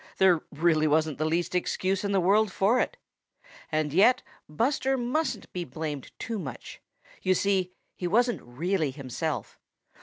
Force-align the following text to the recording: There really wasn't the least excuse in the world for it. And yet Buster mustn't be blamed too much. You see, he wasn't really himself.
There 0.17 0.41
really 0.51 0.87
wasn't 0.87 1.19
the 1.19 1.25
least 1.27 1.53
excuse 1.53 2.03
in 2.03 2.11
the 2.11 2.19
world 2.19 2.51
for 2.51 2.79
it. 2.79 2.97
And 3.71 3.93
yet 3.93 4.23
Buster 4.49 4.97
mustn't 4.97 5.53
be 5.53 5.63
blamed 5.63 6.11
too 6.17 6.39
much. 6.39 6.81
You 7.21 7.35
see, 7.35 7.73
he 7.95 8.07
wasn't 8.07 8.41
really 8.41 8.89
himself. 8.89 9.59